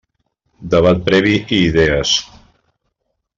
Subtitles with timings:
[0.75, 2.15] Debat previ i idees.